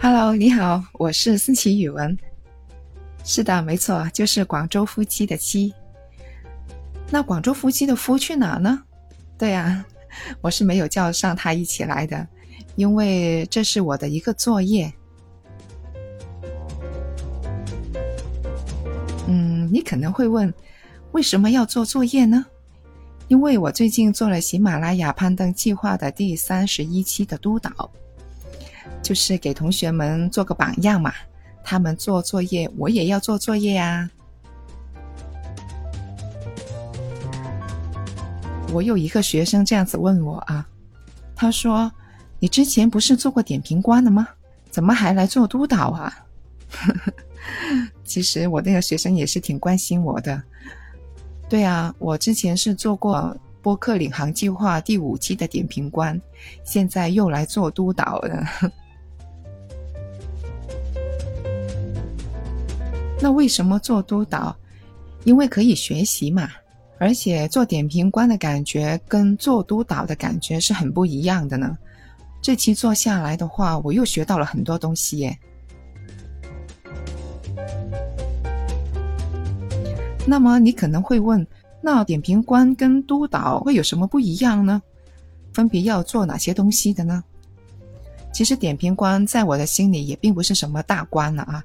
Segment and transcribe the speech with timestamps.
[0.00, 2.16] Hello，你好，我是思琪语文。
[3.24, 5.72] 是的，没错，就是广州夫妻的妻。
[7.10, 8.82] 那广州夫妻的夫去哪呢？
[9.36, 9.84] 对呀，
[10.40, 12.26] 我是没有叫上他一起来的，
[12.76, 14.92] 因为这是我的一个作业。
[19.26, 20.52] 嗯，你可能会问，
[21.12, 22.46] 为什么要做作业呢？
[23.30, 27.88] 因为我最近做了喜马拉雅攀登计划的第三十一期的督导，
[29.04, 31.14] 就是给同学们做个榜样嘛。
[31.62, 34.10] 他们做作业，我也要做作业呀。
[38.72, 40.66] 我有一个学生这样子问我啊，
[41.36, 41.92] 他说
[42.40, 44.26] ：“你之前不是做过点评官的吗？
[44.72, 46.12] 怎么还来做督导啊？”
[48.02, 50.42] 其实我那个学生也是挺关心我的。
[51.50, 56.18] 对啊，我之前是做过播客领航计划第五期的点评官，
[56.64, 58.46] 现在又来做督导了。
[63.20, 64.56] 那为什么做督导？
[65.24, 66.48] 因为可以学习嘛，
[66.98, 71.76] 而且做点评官的感觉跟做督导的感觉是很不一样的呢。
[72.40, 75.38] 这期做下来的话，我又学到了很多东西耶。
[80.26, 81.44] 那么你可能会问，
[81.82, 84.80] 那点评官跟督导会有什么不一样呢？
[85.52, 87.24] 分别要做哪些东西的呢？
[88.32, 91.64] 其实点评官在我的心里也并不是什么大官了啊。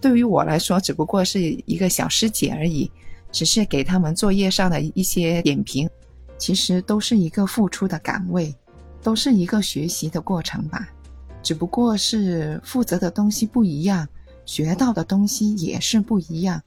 [0.00, 2.88] 对于我来说，只不过是一个小师姐而已，
[3.32, 5.88] 只是给他们作业上的一些点评。
[6.36, 8.54] 其实都是一个付出的岗位，
[9.02, 10.88] 都是一个学习的过程吧。
[11.42, 14.06] 只不过是负责的东西不一样，
[14.44, 16.62] 学到的东西也是不一样。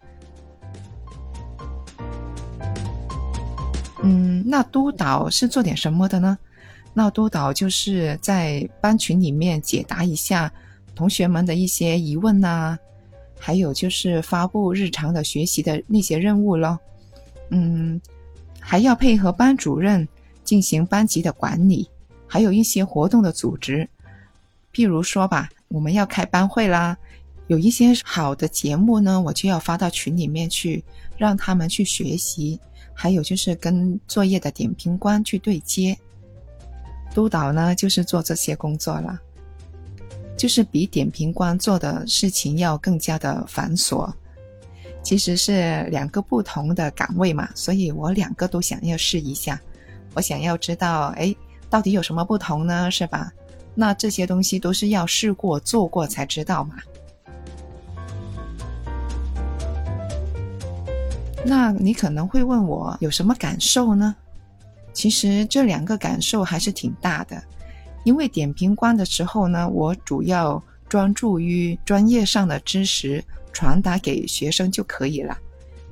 [4.03, 6.37] 嗯，那督导是做点什么的呢？
[6.93, 10.51] 那督导就是在班群里面解答一下
[10.95, 12.77] 同学们的一些疑问呐。
[13.39, 16.79] 还有就是发布日常的学习的那些任务咯，
[17.49, 18.01] 嗯，
[18.59, 20.07] 还要配合班主任
[20.43, 21.87] 进行班级的管理，
[22.25, 23.87] 还有一些活动的组织。
[24.73, 26.97] 譬如说吧，我们要开班会啦，
[27.45, 30.83] 有一些好的节目呢，我就要发到群里面去，
[31.15, 32.59] 让他们去学习。
[32.99, 35.95] 还有就是跟作业的点评官去对接，
[37.13, 39.19] 督导呢就是做这些工作了。
[40.35, 44.11] 就是比点评官做的事情要更加的繁琐，
[45.03, 49.61] 其实是两个不同的岗位嘛，所以我两个都想要试一下。
[50.15, 51.35] 我想要知道，哎，
[51.69, 52.89] 到底有什么不同呢？
[52.89, 53.31] 是吧？
[53.75, 56.77] 那这些东西都是要试过做过才知道嘛。
[61.45, 64.15] 那你可能会问我有什么感受呢？
[64.93, 67.41] 其实这两个感受还是挺大的。
[68.03, 75.37] 因为点评官的时候呢，我主要专注于专业上的知识传达给学生就可以了。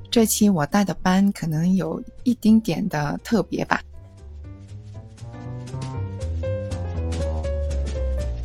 [0.09, 3.81] 这期我带的班可能有一丁点的特别吧。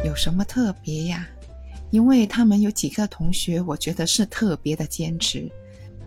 [0.04, 1.28] 有什么特别呀？
[1.90, 5.50] 因为他们有几个同学，我觉得是特别的坚持，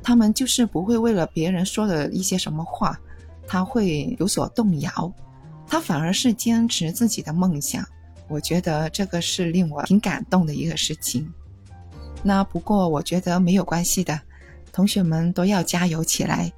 [0.04, 3.00] 他们就是不会为了别人说的一些什么话，
[3.48, 5.12] 他会有所动摇。
[5.66, 7.84] 他反而是坚持自己的梦想，
[8.28, 11.32] 我觉得这个是令我挺感动的一个事情。
[12.22, 14.20] 那不过我觉得没有关系的，
[14.72, 16.52] 同学们都要加油起来，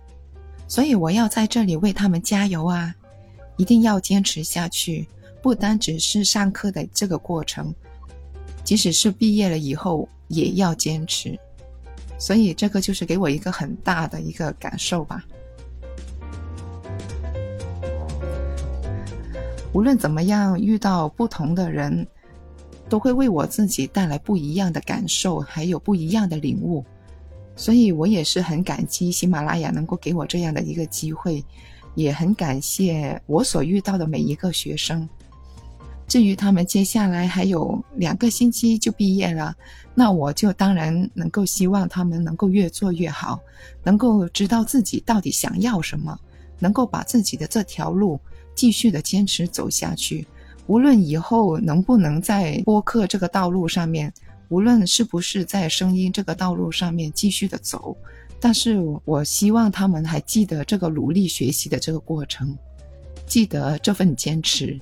[0.67, 2.93] 所以我要在这里为他们加油啊！
[3.57, 5.07] 一定要坚持下去，
[5.41, 7.73] 不单只是上课的这个过程，
[8.63, 11.39] 即使是毕业了以后也要坚持。
[12.17, 15.23] 所以这个就是给我一个很大的一个感受吧。
[19.73, 22.07] 无论怎么样，遇到不同的人，
[22.87, 26.83] 都会为我自己带来不一样的感受，还有不一样的领悟。
[27.57, 31.43] 所以我也是很感激喜马拉雅能够给我这样的一个机会，
[31.95, 35.07] 也很感谢我所遇到的每一个学生。
[36.15, 39.53] 至于他们接下来还有两个星期就毕业了，
[39.93, 43.37] 那我就当然能够希望他们能够越做越好，
[43.83, 46.17] 能够知道自己到底想要什么，
[46.57, 48.17] 能够把自己的这条路。
[48.55, 50.25] 继续的坚持走下去，
[50.67, 54.13] 无论以后能不能在播客这个道路上面，
[54.47, 57.93] 无论是不是在声音这个道路上面继续的走，
[58.39, 62.57] 但是我希望他们还记得这个努力学习的这个过程，
[63.27, 64.79] 记得这份坚持。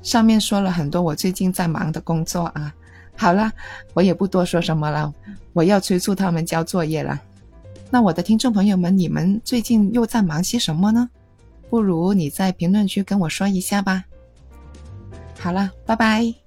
[0.03, 2.75] 上面说了很多我最近在忙的工作啊，
[3.17, 3.51] 好了，
[3.95, 5.13] 我也不多说什么了，
[5.53, 7.21] 我要催促他们交作业了。
[7.91, 11.09] 那我的听众朋友们，你们最近又在忙些什么呢？
[11.71, 14.05] 不如你在评论区跟我说一下吧。
[15.39, 16.44] 好了，拜拜。